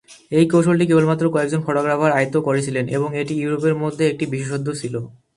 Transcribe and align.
এই 0.31 0.45
কৌশলটি 0.51 0.85
কেবলমাত্র 0.87 1.25
কয়েকজন 1.33 1.61
ফটোগ্রাফার 1.67 2.15
আয়ত্ত 2.17 2.35
করেছিলেন, 2.47 2.85
এবং 2.97 3.09
এটি 3.21 3.33
মধ্য 3.33 3.41
ইউরোপের 3.43 3.75
একটি 4.11 4.25
বিশেষত্ব 4.33 4.67
ছিল। 4.81 4.95